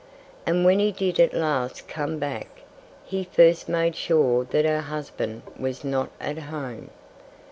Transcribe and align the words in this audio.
And 0.47 0.65
when 0.65 0.79
he 0.79 0.91
did 0.91 1.19
at 1.19 1.31
last 1.35 1.87
come 1.87 2.17
back, 2.17 2.61
he 3.05 3.23
first 3.23 3.69
made 3.69 3.95
sure 3.95 4.43
that 4.45 4.65
her 4.65 4.81
husband 4.81 5.43
was 5.59 5.83
not 5.83 6.09
at 6.19 6.39
home. 6.39 6.89